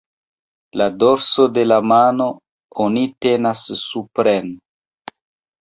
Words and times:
La 0.81 0.87
dorso 1.03 1.45
de 1.57 1.65
la 1.67 1.77
mano 1.91 2.27
oni 2.87 3.05
tenas 3.27 3.67
supren. 3.83 4.53